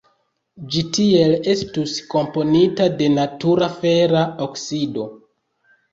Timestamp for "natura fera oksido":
3.19-5.05